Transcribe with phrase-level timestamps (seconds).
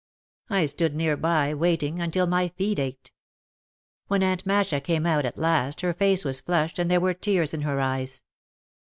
[0.49, 3.11] I stood nearby waiting, until my feet ached.
[4.07, 7.53] When Aunt Masha came out at last her face was flushed and there were tears
[7.53, 8.23] in her eyes.